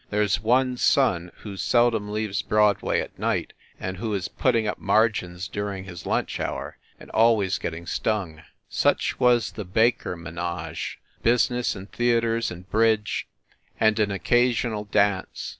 [0.09, 4.79] There s one son who seldom leaves Broadway at night, and who is putting up
[4.79, 8.41] margins during his lunch hour, and al ways getting stung.
[8.67, 13.27] Such was the Baker menage business and theaters and bridge
[13.79, 15.49] and an occasional dance.